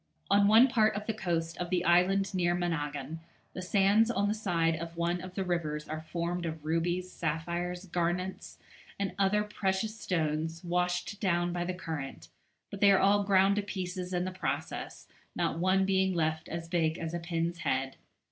On 0.31 0.47
one 0.47 0.67
part 0.67 0.95
of 0.95 1.05
the 1.05 1.13
coast 1.13 1.57
of 1.59 1.69
the 1.69 1.85
island 1.85 2.33
near 2.33 2.55
Managgan 2.55 3.19
the 3.53 3.61
sands 3.61 4.09
on 4.09 4.27
the 4.27 4.33
side 4.33 4.75
of 4.75 4.97
one 4.97 5.21
of 5.21 5.35
the 5.35 5.43
rivers 5.43 5.87
are 5.87 6.01
formed 6.01 6.43
of 6.47 6.65
rubies, 6.65 7.11
sapphires, 7.11 7.85
garnets, 7.85 8.57
and 8.97 9.13
other 9.19 9.43
precious 9.43 9.99
stones 9.99 10.63
washed 10.63 11.19
down 11.21 11.53
by 11.53 11.63
the 11.65 11.75
current, 11.75 12.29
but 12.71 12.81
they 12.81 12.91
are 12.91 12.97
all 12.97 13.21
ground 13.23 13.57
to 13.57 13.61
pieces 13.61 14.11
in 14.11 14.25
the 14.25 14.31
process, 14.31 15.07
not 15.35 15.59
one 15.59 15.85
being 15.85 16.15
left 16.15 16.49
as 16.49 16.67
big 16.67 16.97
as 16.97 17.13
a 17.13 17.19
pin's 17.19 17.59
head. 17.59 17.95